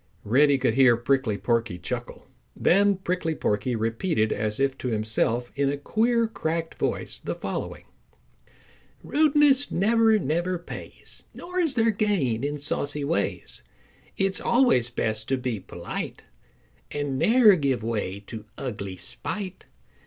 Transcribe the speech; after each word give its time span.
Reddy 0.23 0.57
could 0.57 0.73
hear 0.73 0.97
Prickly 0.97 1.37
Porky 1.37 1.77
chuckle. 1.77 2.25
Then 2.55 2.95
Prickly 2.95 3.35
Porky 3.35 3.75
repeated 3.75 4.33
as 4.33 4.59
if 4.59 4.75
to 4.79 4.87
himself 4.87 5.51
in 5.55 5.69
a 5.69 5.77
queer 5.77 6.27
cracked 6.27 6.73
voice 6.79 7.19
the 7.19 7.35
following: 7.35 7.85
"Rudeness 9.03 9.69
never, 9.69 10.17
never 10.17 10.57
pays, 10.57 11.25
Nor 11.35 11.59
is 11.59 11.75
there 11.75 11.91
gain 11.91 12.43
in 12.43 12.57
saucy 12.57 13.03
ways. 13.03 13.61
It's 14.17 14.41
always 14.41 14.89
best 14.89 15.29
to 15.29 15.37
be 15.37 15.59
polite 15.59 16.23
And 16.89 17.19
ne'er 17.19 17.55
give 17.55 17.83
way 17.83 18.21
to 18.21 18.45
ugly 18.57 18.97
spite. 18.97 19.67